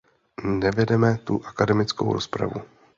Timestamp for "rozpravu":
2.13-2.61